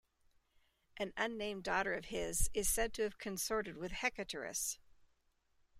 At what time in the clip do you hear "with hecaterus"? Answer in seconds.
3.77-4.79